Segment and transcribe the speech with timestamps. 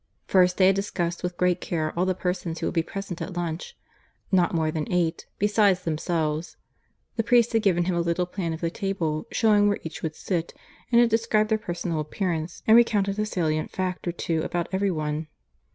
[0.25, 3.37] First they had discussed with great care all the persons who would be present at
[3.37, 3.77] lunch
[4.31, 6.57] not more than eight, besides themselves;
[7.17, 10.15] the priest had given him a little plan of the table, showing where each would
[10.15, 10.55] sit,
[10.91, 14.89] and had described their personal appearance and recounted a salient fact or two about every
[14.89, 15.27] one.